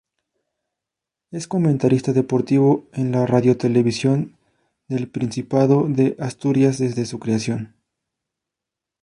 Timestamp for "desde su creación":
6.79-7.75